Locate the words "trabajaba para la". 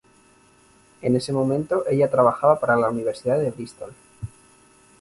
2.09-2.89